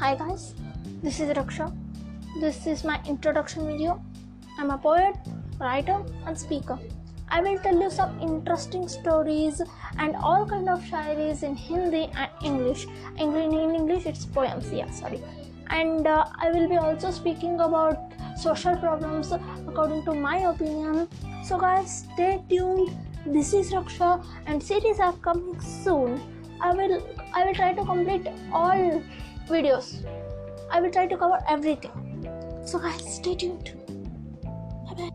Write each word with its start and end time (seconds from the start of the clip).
Hi 0.00 0.14
guys, 0.14 0.54
this 1.02 1.20
is 1.20 1.28
Raksha. 1.36 1.64
This 2.40 2.66
is 2.66 2.84
my 2.84 2.98
introduction 3.06 3.66
video. 3.66 4.02
I'm 4.58 4.70
a 4.70 4.78
poet, 4.78 5.14
writer, 5.60 5.98
and 6.26 6.38
speaker. 6.38 6.78
I 7.28 7.42
will 7.42 7.58
tell 7.58 7.78
you 7.78 7.90
some 7.90 8.18
interesting 8.18 8.88
stories 8.88 9.60
and 9.98 10.16
all 10.16 10.46
kind 10.46 10.70
of 10.70 10.80
shairis 10.84 11.42
in 11.42 11.54
Hindi 11.54 12.08
and 12.14 12.30
English. 12.42 12.86
English 13.18 13.52
in 13.52 13.74
English, 13.74 14.06
it's 14.06 14.24
poems. 14.24 14.72
Yeah, 14.72 14.90
sorry. 14.90 15.22
And 15.68 16.06
uh, 16.06 16.24
I 16.34 16.50
will 16.50 16.66
be 16.66 16.78
also 16.78 17.10
speaking 17.10 17.60
about 17.60 18.14
social 18.38 18.78
problems 18.78 19.32
according 19.32 20.06
to 20.06 20.14
my 20.14 20.38
opinion. 20.54 21.08
So 21.44 21.58
guys, 21.58 22.06
stay 22.14 22.42
tuned. 22.48 22.96
This 23.26 23.52
is 23.52 23.70
Raksha, 23.70 24.24
and 24.46 24.62
series 24.62 24.98
are 24.98 25.12
coming 25.12 25.60
soon. 25.60 26.22
I 26.58 26.72
will 26.72 27.02
I 27.34 27.44
will 27.44 27.54
try 27.54 27.74
to 27.74 27.84
complete 27.84 28.26
all 28.50 29.02
videos. 29.50 30.04
I 30.70 30.80
will 30.80 30.90
try 30.90 31.06
to 31.06 31.16
cover 31.16 31.38
everything. 31.48 31.92
So 32.64 32.78
guys, 32.78 33.14
stay 33.16 33.34
tuned. 33.34 33.72
Bye 34.86 34.94
bye. 34.94 35.10